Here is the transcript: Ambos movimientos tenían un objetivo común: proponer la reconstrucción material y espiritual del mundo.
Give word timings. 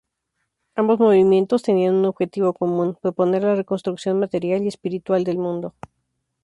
Ambos 0.73 0.99
movimientos 0.99 1.61
tenían 1.61 1.93
un 1.93 2.05
objetivo 2.05 2.53
común: 2.53 2.97
proponer 2.99 3.43
la 3.43 3.53
reconstrucción 3.53 4.19
material 4.19 4.63
y 4.63 4.67
espiritual 4.67 5.23
del 5.23 5.37
mundo. 5.37 5.75